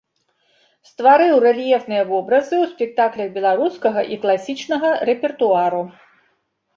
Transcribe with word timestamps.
Стварыў 0.91 1.35
рэльефныя 1.43 2.03
вобразы 2.11 2.55
ў 2.63 2.69
спектаклях 2.71 3.29
беларускага 3.35 4.01
і 4.15 4.17
класічнага 4.23 4.89
рэпертуару. 5.11 5.83